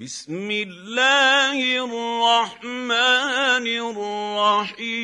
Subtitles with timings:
[0.00, 3.66] بسم الله الرحمن
[4.66, 4.94] الرحيم.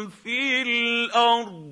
[0.09, 1.70] في الأرض.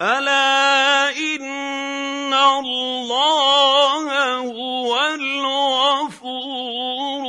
[0.00, 7.22] الا ان الله هو الغفور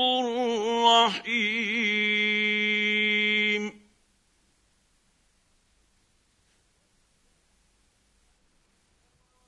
[1.08, 1.48] الرحيم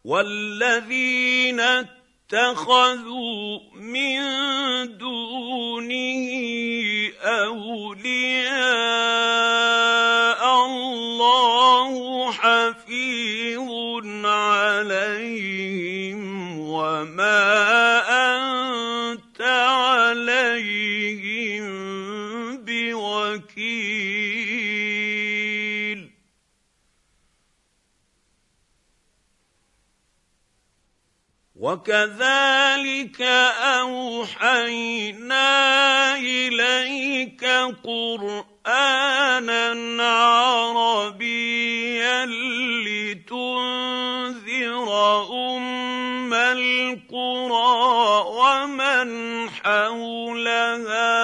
[0.06, 4.18] والذين اتخذوا من
[4.98, 6.30] دونه
[7.22, 7.69] اولياء
[31.80, 33.22] وكذلك
[33.80, 35.48] أوحينا
[36.16, 37.46] إليك
[37.84, 39.64] قرآنا
[40.84, 41.46] عربيا
[42.86, 43.70] لتنذر
[45.32, 47.80] أم القرى
[48.28, 49.10] ومن
[49.50, 51.19] حولها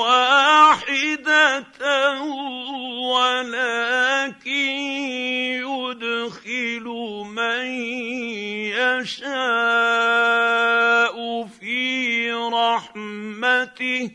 [0.00, 1.62] واحدة
[3.12, 4.50] ولكن
[5.66, 6.84] يدخل
[7.26, 7.66] من
[8.76, 9.56] يشاء
[11.46, 14.10] في رحمته.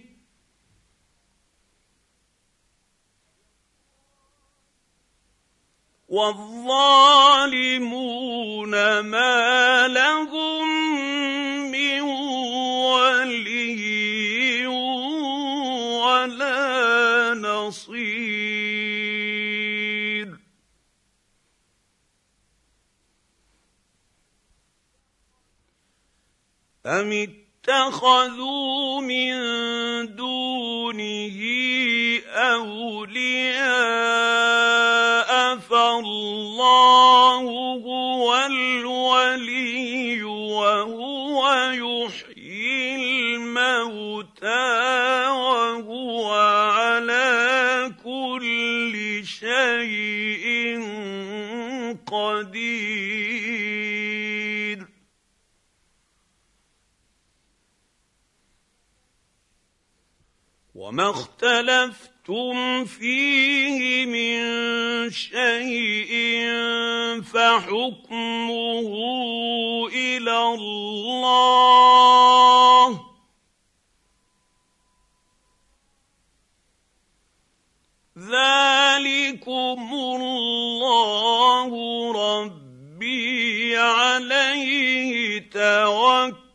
[6.11, 7.39] والظالمون
[8.99, 10.90] ما لهم
[26.85, 29.35] أم اتخذوا من
[30.15, 31.39] دونه
[32.35, 33.61] اولياء
[35.57, 37.00] فالله
[61.11, 64.39] اختلفتم فيه من
[65.09, 66.11] شيء
[67.21, 68.89] فحكمه
[69.93, 71.41] إلى الله.
[78.17, 81.69] ذلكم الله
[82.11, 86.45] ربي عليه توكلت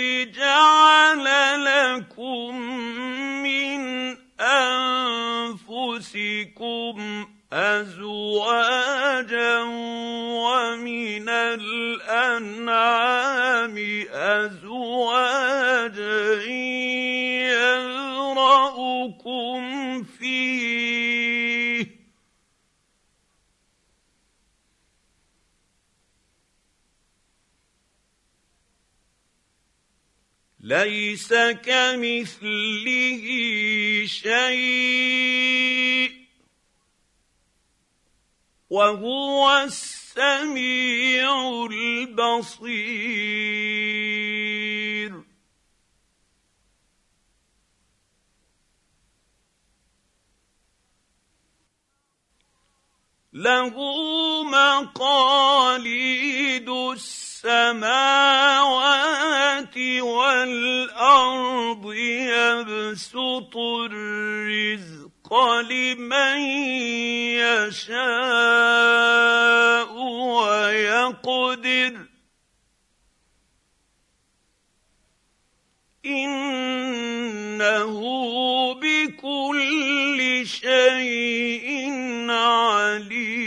[30.73, 33.25] ليس كمثله
[34.05, 36.11] شيء.
[38.69, 42.73] وهو السميع البصير.
[53.33, 53.73] له
[54.43, 56.69] مقاليد
[57.45, 57.84] السماوات
[60.00, 63.57] والأرض يبسط
[63.92, 66.40] الرزق لمن
[67.44, 67.94] يشاء
[70.38, 71.94] ويقدر.
[76.06, 77.94] إنه
[78.74, 81.92] بكل شيء
[82.30, 83.43] عليم.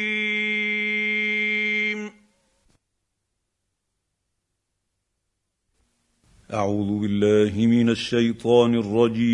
[6.54, 9.26] أعوذ بالله من الشيطان الرجيم.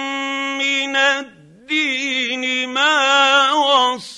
[0.58, 4.15] من الدين ما وصى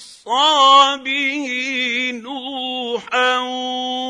[0.97, 1.49] به
[2.23, 3.39] نوحا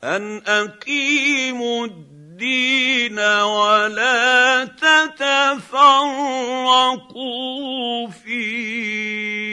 [0.03, 6.07] ان اقيموا الدين ولا تتفرقوا
[8.07, 9.51] فيه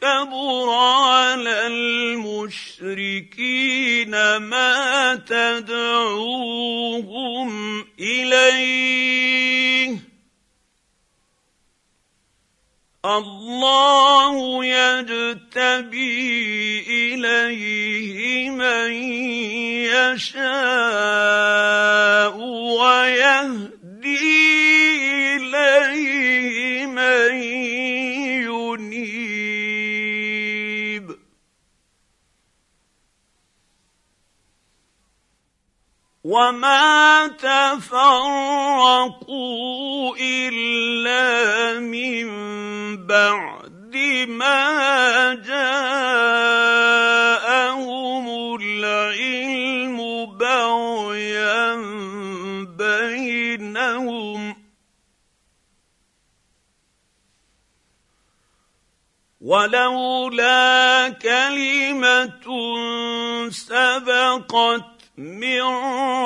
[0.00, 3.16] كبر على المشركين
[4.36, 6.70] ما تدعوهم
[8.00, 9.49] اليه
[13.04, 16.10] الله يجتبي
[16.88, 18.92] إليه من
[19.88, 20.36] يشاء
[22.76, 24.20] ويهدي
[25.36, 27.32] إليه من
[36.24, 38.06] وما تفرقوا
[40.20, 42.26] الا من
[43.06, 43.96] بعد
[44.28, 45.80] ما جاءهم
[48.60, 51.74] العلم بغيا
[52.76, 54.56] بينهم
[59.40, 62.40] ولولا كلمه
[63.50, 65.62] سبقت من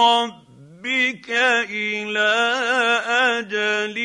[0.00, 1.30] ربك
[1.70, 2.34] إلى
[3.42, 3.96] أجل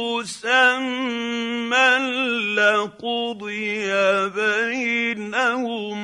[0.00, 1.90] مسمى
[2.56, 3.92] لقضي
[4.28, 5.98] بينهم.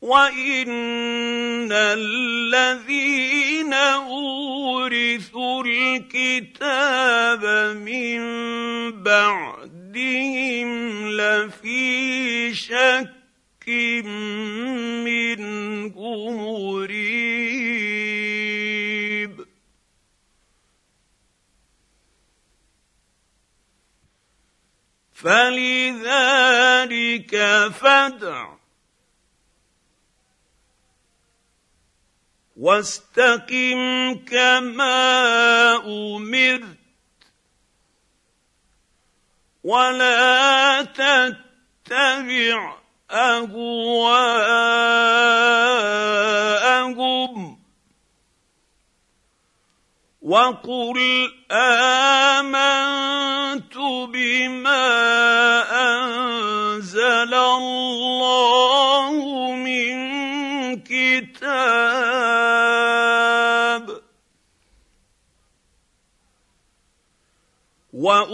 [0.00, 7.44] وإن الذين أورثوا الكتاب
[7.76, 8.20] من
[9.92, 13.68] ربهم لفي شك
[15.04, 15.96] منه
[16.30, 17.52] مريب
[25.12, 26.52] فلذلك
[27.72, 28.52] فدع
[32.56, 36.81] واستقم كما امرت
[39.64, 42.76] ولا تتبع
[43.10, 44.82] أهواءهم.
[50.22, 50.98] وقل
[51.52, 52.82] آمنت
[54.08, 54.91] بما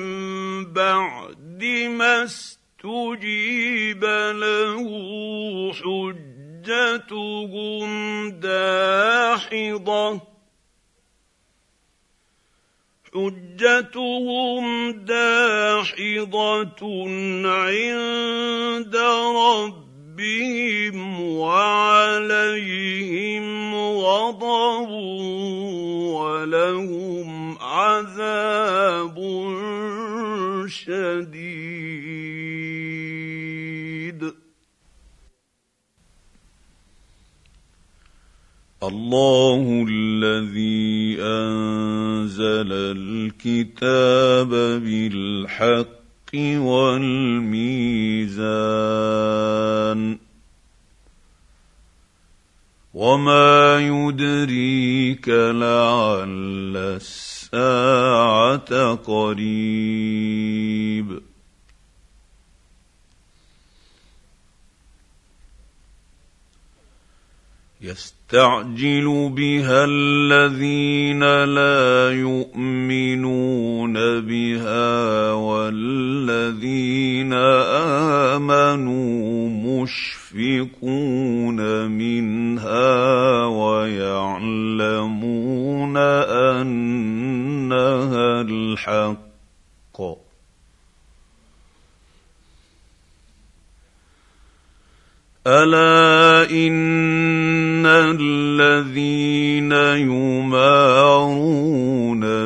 [0.73, 1.63] بعد
[1.97, 4.85] ما استجيب له
[6.63, 7.89] حجتهم
[8.29, 10.21] داحضه
[13.13, 16.81] حجتهم داحضه
[17.45, 18.95] عند
[20.19, 22.65] ربهم وعليهم
[23.75, 24.89] غضب
[26.19, 29.15] ولهم عذاب
[30.67, 31.59] شديد.
[38.83, 44.49] الله الذي انزل الكتاب
[44.83, 45.98] بالحق
[46.35, 48.29] والميزان
[52.93, 56.77] وما يدريك لعل
[57.55, 59.49] الساعة قريب
[67.81, 77.33] يستعجل بها الذين لا يؤمنون بها والذين
[78.35, 79.49] آمنوا
[79.83, 81.59] مشفقون
[81.91, 84.77] منها ويعلمون
[86.57, 89.29] أنها الحق.
[95.47, 99.71] ألا إن الذين
[100.51, 101.39] يمارون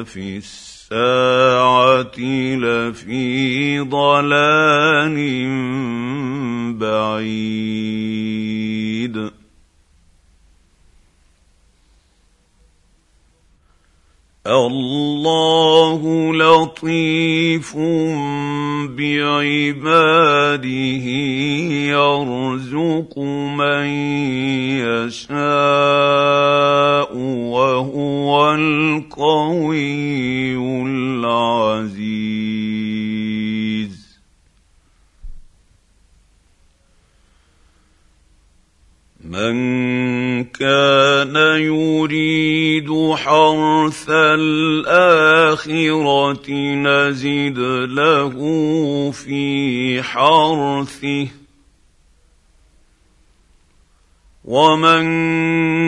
[0.04, 2.20] في الساعة
[2.56, 5.18] لفي ضلال
[6.78, 8.34] بعيد
[14.48, 16.02] الله
[16.36, 17.78] لطيف
[18.98, 20.68] بعباده
[21.96, 23.20] يرزق
[23.58, 23.88] من
[24.84, 25.64] يشاء
[27.56, 29.76] وهو القوي
[30.88, 32.24] العزيز.
[39.24, 42.90] من كان يريد
[43.84, 44.10] حرث
[44.40, 45.76] الآخرة
[46.76, 47.60] نزد
[47.90, 48.36] له
[49.12, 51.28] في حرثه.
[54.46, 55.04] ومن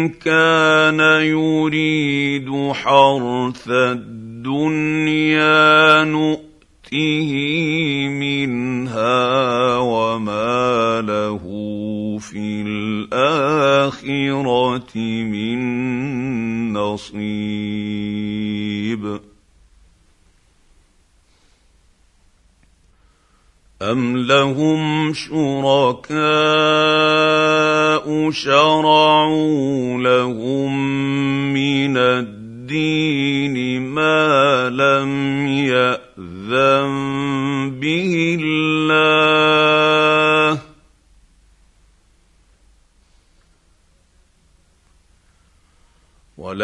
[0.09, 5.23] كان يريد حرث الدنيا
[6.03, 7.31] نؤته
[8.09, 11.43] منها وما له
[12.21, 13.67] في الآخرة
[15.23, 15.59] من
[16.73, 17.74] نصيب.
[23.91, 26.15] أم لهم شركاء
[28.31, 30.73] شرعوا لهم
[31.53, 32.35] من الدين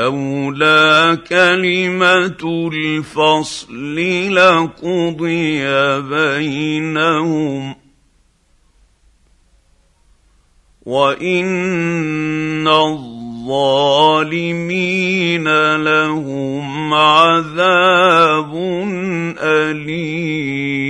[0.08, 3.96] ولولا كلمة الفصل
[4.36, 5.64] لقضي
[6.02, 7.76] بينهم.
[10.86, 13.76] وإن الظالمين
[15.76, 18.56] لهم عذاب
[19.40, 20.81] أليم.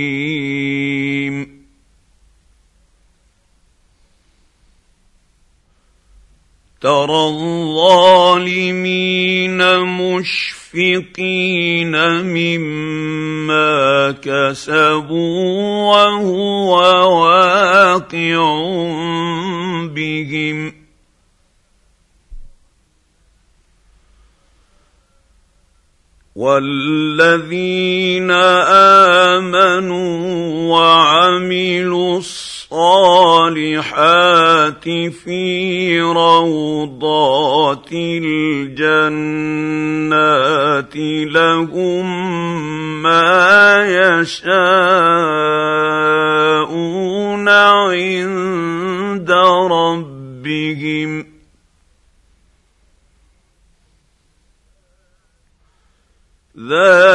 [6.82, 8.78] ترى الظالمين
[9.78, 10.34] مشفقين
[12.22, 15.44] مما كسبوا
[15.92, 16.74] وهو
[17.22, 18.38] واقع
[19.94, 20.82] بهم.
[26.36, 28.30] والذين
[29.30, 30.18] امنوا
[30.78, 32.51] وعملوا الصالحات
[35.10, 39.36] في روضات الجنات
[41.36, 42.06] لهم
[43.02, 43.84] ما
[44.22, 44.52] يشاءون
[47.48, 49.30] عند
[49.70, 51.26] ربهم
[56.58, 57.11] ذلك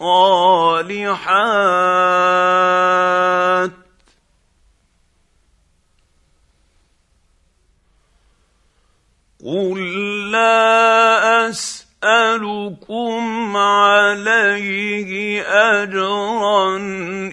[0.00, 1.30] الصالحات.
[9.44, 9.80] قل
[10.30, 13.22] لا اسالكم
[13.56, 16.76] عليه اجرا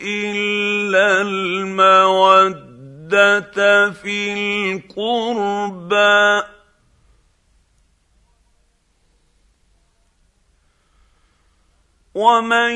[0.03, 2.71] الا الموده
[3.91, 4.33] في
[4.73, 6.56] القربى.
[12.17, 12.73] ومن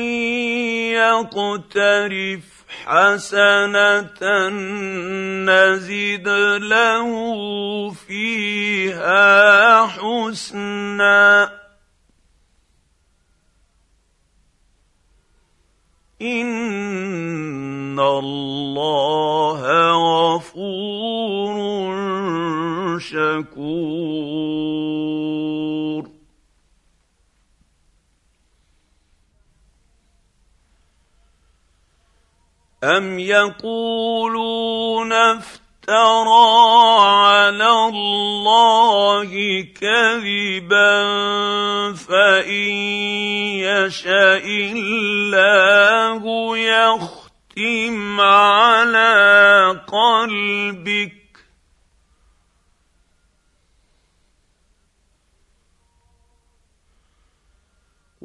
[0.94, 2.46] يقترف
[2.86, 4.22] حسنه
[5.50, 6.28] نزد
[6.62, 7.10] له
[7.90, 11.50] فيها حسنا
[16.22, 19.60] ان الله
[20.34, 21.54] غفور
[22.98, 25.01] شكور
[32.84, 35.62] أم يقولون افترى
[37.00, 39.30] على الله
[39.80, 41.02] كذبا
[41.92, 42.72] فإن
[43.62, 46.22] يشاء الله
[46.58, 51.21] يختم على قلبك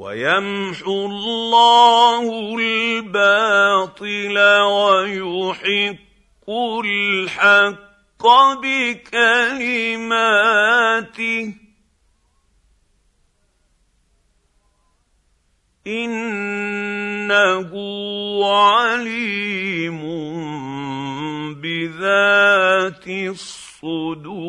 [0.08, 2.24] ويمحو الله
[2.60, 6.50] الباطل ويحق
[6.86, 8.24] الحق
[8.63, 9.54] بكلماته.
[15.88, 17.72] إنه
[18.56, 20.02] عليم
[21.62, 24.48] بذات الصدور.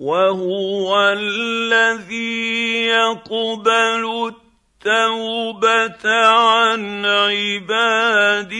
[0.00, 8.56] وهو الذي يقبل التوبة عن عباده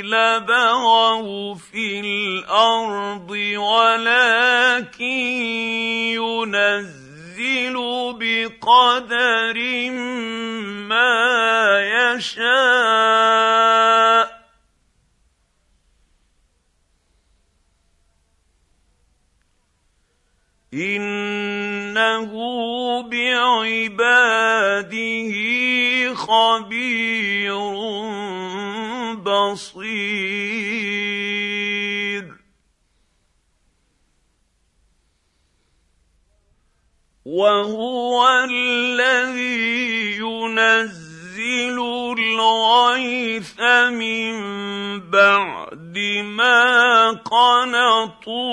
[0.00, 5.04] لبغوا في الأرض ولكن
[6.16, 7.01] ينزل
[8.12, 9.58] بقدر
[10.88, 11.12] ما
[12.14, 13.62] يشاء
[20.74, 22.32] انه
[23.02, 24.92] بعباده
[26.14, 27.52] خبير
[29.24, 30.91] بصير
[37.32, 41.78] وهو الذي ينزل
[42.18, 44.34] الغيث من
[45.10, 48.52] بعد ما قنطوا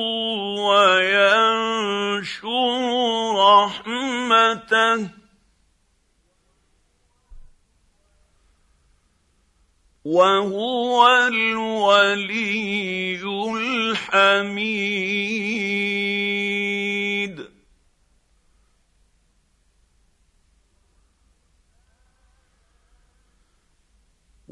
[0.72, 2.48] وينشر
[3.36, 5.10] رحمته.
[10.06, 13.20] وهو الولي
[14.08, 14.90] الحميد.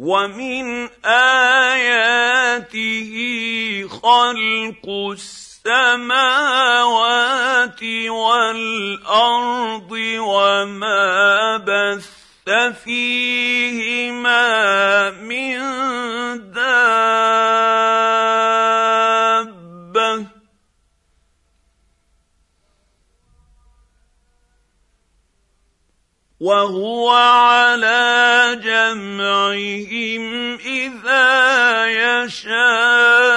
[0.08, 2.64] ومن آياته
[3.88, 4.88] خلق
[5.68, 6.64] السماوات
[8.08, 12.08] والأرض وما بث
[12.84, 14.40] فيهما
[15.12, 15.60] من
[16.52, 18.07] دابة.
[26.40, 31.26] وهو على جمعهم إذا
[32.26, 33.34] يشاء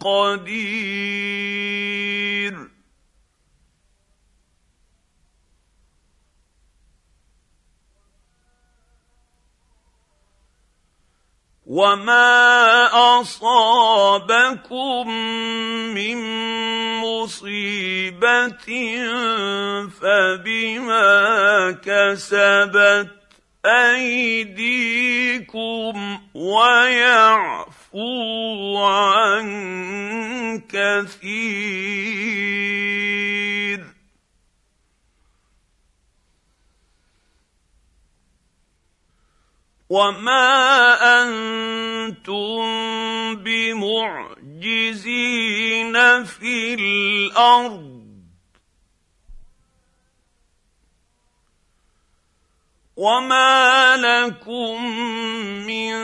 [0.00, 1.93] قدير.
[11.74, 12.86] وما
[13.20, 15.10] اصابكم
[15.94, 16.18] من
[17.02, 18.66] مصيبه
[20.00, 21.10] فبما
[21.82, 23.10] كسبت
[23.66, 24.98] ايديكم
[26.34, 27.98] ويعفو
[28.78, 29.46] عن
[30.68, 32.14] كثير
[39.94, 40.50] وما
[41.22, 42.66] أنتم
[43.46, 44.74] بمعجزين
[46.24, 47.94] في الأرض
[52.96, 54.96] وما لكم
[55.66, 55.94] من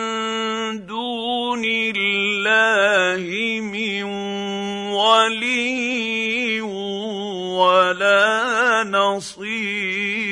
[0.87, 3.26] دون الله
[3.61, 4.03] من
[4.94, 6.61] ولي
[7.59, 10.29] ولا نصير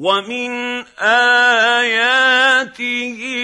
[0.00, 2.66] ومن آياته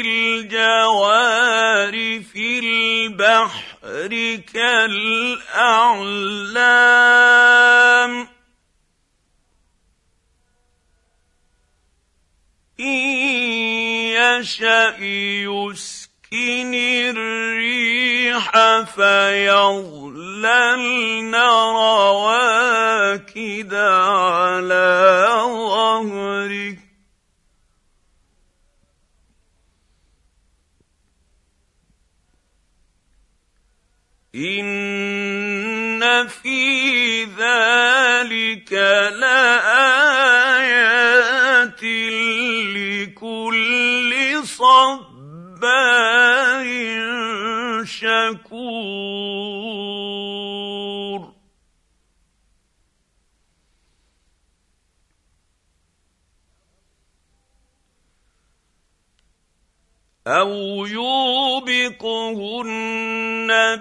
[0.04, 1.92] الجوار
[2.32, 3.66] في البحر
[4.54, 5.36] كالأعلام.
[12.80, 13.06] إن
[14.16, 14.96] يشأ
[16.36, 16.74] يسكن
[17.16, 18.50] الريح
[18.94, 20.44] فيظللن
[21.74, 22.94] رواكد
[23.74, 26.76] على ظهره.
[34.34, 38.72] ان في ذلك
[39.12, 39.96] لايات
[42.76, 44.12] لكل
[45.66, 46.66] صبار
[47.84, 48.86] شكور.
[60.26, 62.26] أو يوبقهن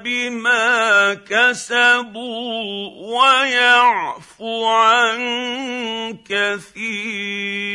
[0.04, 5.20] بما كسبوا ويعفو عن
[6.26, 7.66] كثير.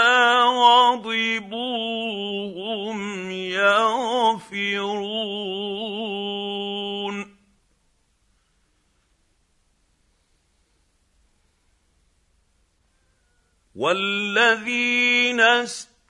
[13.79, 16.03] والذين استجابوا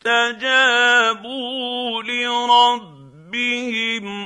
[2.03, 3.15] لربهم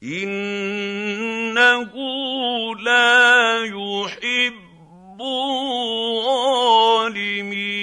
[0.02, 1.92] إنه
[2.74, 4.68] لا يحب
[7.08, 7.77] الظالمين.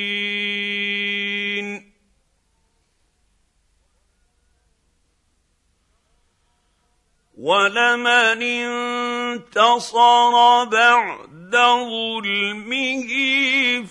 [7.45, 13.12] ولمن انتصر بعد ظلمه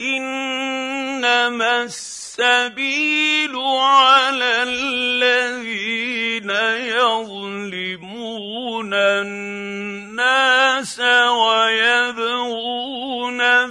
[0.01, 6.51] إنما السبيل على الذين
[6.95, 8.15] يظلمون
[8.95, 9.41] الناس
[11.31, 12.63] ويبغون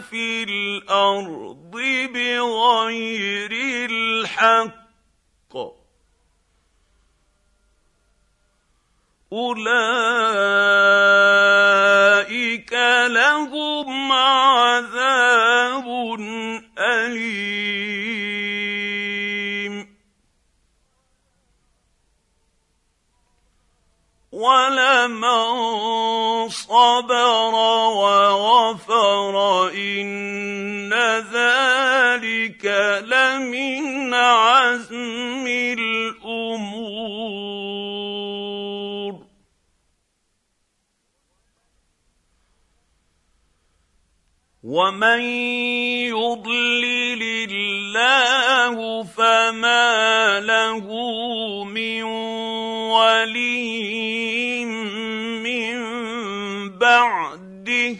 [0.02, 1.72] في الأرض
[2.14, 3.52] بغير
[3.90, 4.87] الحق.
[9.34, 9.68] اولئك
[13.08, 15.86] لهم عذاب
[16.80, 17.58] اليم
[24.32, 25.48] ولمن
[26.50, 27.56] صبر
[28.00, 30.94] وغفر ان
[31.34, 32.66] ذلك
[33.06, 35.97] لمن عزم الأمور
[44.68, 45.22] ومن
[46.12, 50.84] يضلل الله فما له
[51.64, 52.04] من
[52.92, 54.66] ولي
[55.40, 55.80] من
[56.78, 57.96] بعده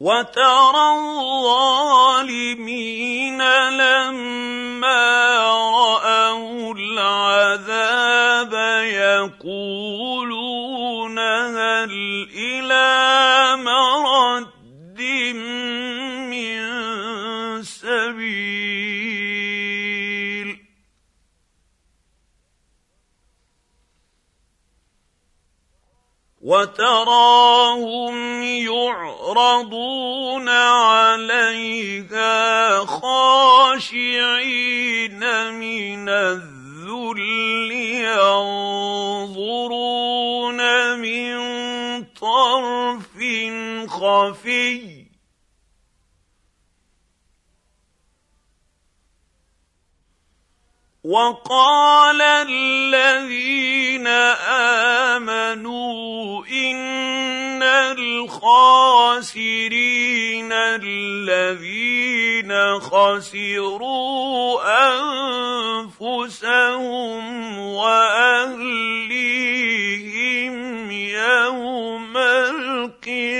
[0.00, 0.88] وترى
[1.58, 2.58] الظالمين
[3.68, 5.08] لما
[9.44, 11.92] يقولون هل
[12.34, 15.00] إلى مرد
[16.30, 16.62] من
[17.62, 18.98] سبيل؟
[26.42, 32.28] وتراهم يعرضون عليها
[32.84, 34.08] خاشعين
[35.54, 38.57] من الذل ينظرون
[44.18, 45.08] خفي
[51.04, 54.06] وقال الذين
[55.16, 58.92] آمنوا إن الخاسرين
[60.52, 62.00] الذين
[62.80, 64.60] خسروا
[65.96, 68.88] أنفسهم وأهليهم
[70.90, 73.37] يوم القيامة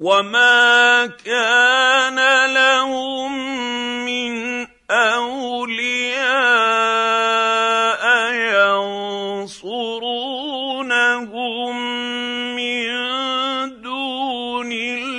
[0.00, 2.16] وما كان
[2.54, 3.32] لهم
[4.04, 6.30] من اولياء
[9.52, 10.16] ينصرونهم
[12.56, 12.86] من
[13.82, 15.10] دون الله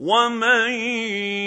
[0.00, 1.37] ومن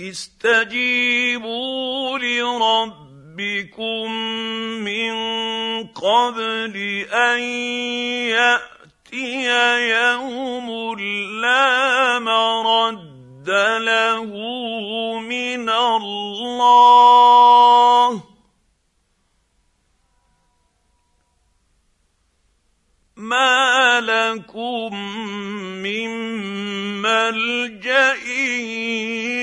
[0.00, 1.58] استجيبوا
[2.18, 4.12] لربكم
[4.84, 5.14] من
[5.86, 6.76] قبل
[7.12, 7.40] أن
[8.28, 9.48] يأتي
[9.88, 11.00] يوم
[11.40, 14.24] لا مرد له
[15.20, 16.96] من الله.
[23.16, 24.94] ما لكم
[25.82, 26.10] من
[27.16, 28.12] ملجا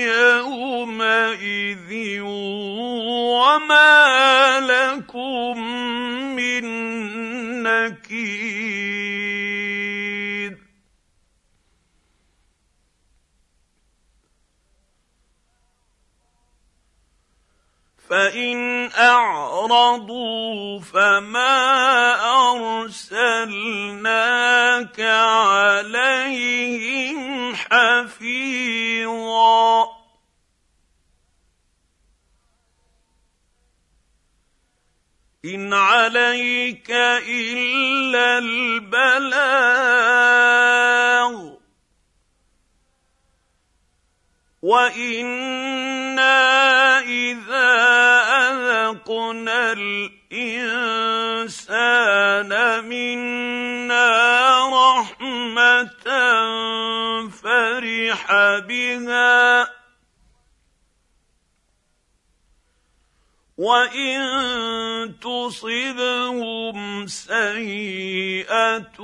[0.06, 1.90] يومئذ
[3.34, 3.96] وما
[4.60, 5.58] لكم
[6.36, 6.64] من
[7.62, 8.53] نكير
[18.14, 22.14] فإن أعرضوا فما
[22.86, 23.40] أرسلناك
[25.00, 26.44] عليهم
[27.54, 28.44] حفيظا.
[35.44, 39.44] إن عليك إلا البلاغ.
[44.62, 46.04] وإنا
[47.04, 47.72] اذا
[48.50, 51.24] اذقنا الانسان
[52.84, 54.10] منا
[54.68, 56.04] رحمه
[57.28, 58.26] فرح
[58.68, 59.70] بها
[63.58, 68.98] وان تصبهم سيئه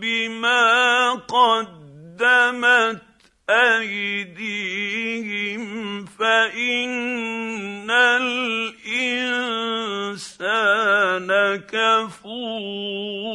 [0.00, 3.09] بما قدمت
[3.50, 5.62] أيديهم
[6.06, 8.80] فإن الإنسان
[11.56, 13.30] كفور.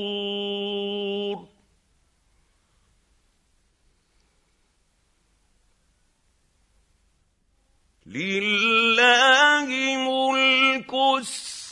[8.05, 10.93] لله ملك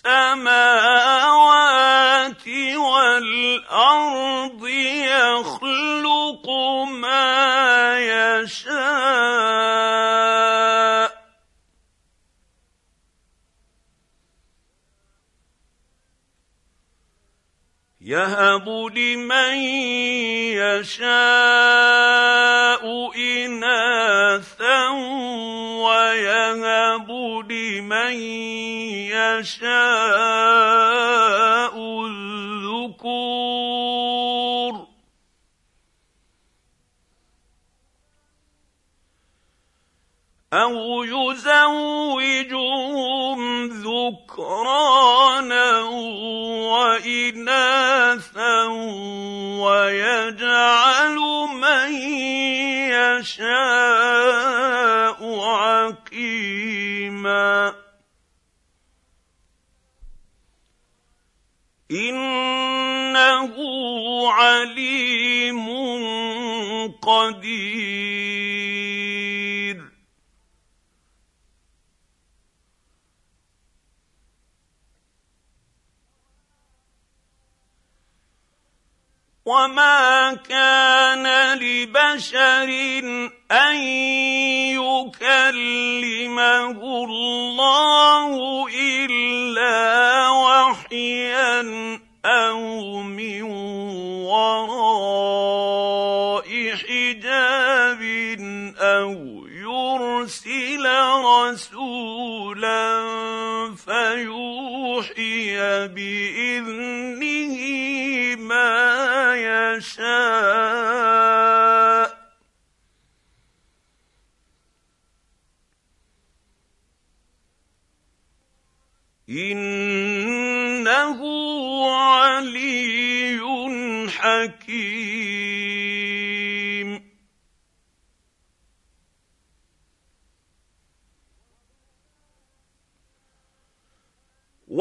[0.06, 1.64] السماوات
[2.76, 6.49] والأرض يخلق
[6.88, 8.84] ما يشاء.
[18.01, 19.56] يهب لمن
[20.60, 21.14] يشاء
[23.16, 24.89] إناثا
[25.84, 27.08] ويهب
[27.84, 28.15] لمن
[29.11, 29.65] يشاء
[32.05, 33.73] الذكور.
[40.53, 42.59] أو يزوجهم
[43.67, 45.79] ذكرانا
[46.71, 48.63] واناثا
[49.59, 51.17] ويجعل
[51.53, 51.91] من
[52.91, 54.22] يشاء
[61.93, 63.53] إنه
[64.29, 65.67] عليم
[67.01, 68.12] قدير.
[79.45, 82.69] وما كان لبشر
[83.51, 83.75] ان
[84.79, 91.61] يكلمه الله الا وحيا
[92.25, 93.43] أو من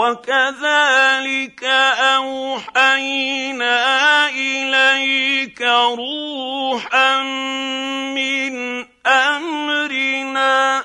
[0.02, 1.64] وكذلك
[2.18, 3.78] أوحينا
[4.28, 7.22] إليك روحا
[8.14, 10.84] من أمرنا.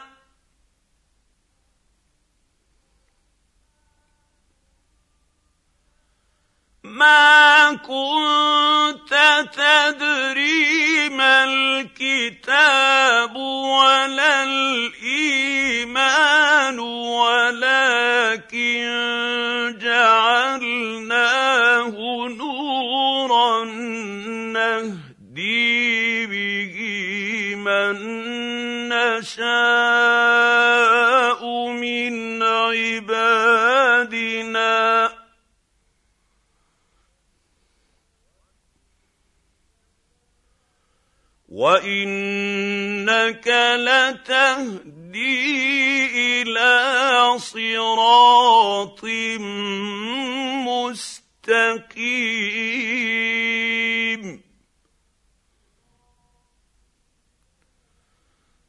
[6.84, 9.14] ما كنت
[9.54, 15.68] تدري ما الكتاب ولا الإيمان
[18.28, 21.08] ولكن جعلناه
[22.28, 23.66] نورا
[24.54, 26.76] نهدي به
[27.56, 27.96] من
[28.90, 29.48] نشاء
[31.70, 33.68] من عبادنا.
[41.50, 43.48] وإنك
[43.78, 44.97] لتهدي
[46.16, 49.04] إلى صراط
[50.68, 52.08] مستقيم.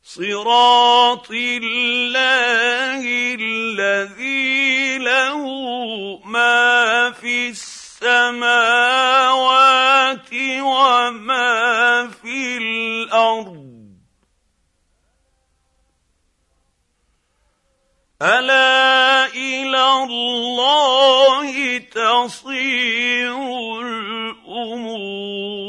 [0.02, 3.02] صراط الله
[3.40, 5.42] الذي له
[6.24, 8.68] ما في السماوات
[10.60, 13.67] وما في الأرض.
[18.22, 23.36] ألا إلى الله تصير
[23.80, 25.67] الأمور.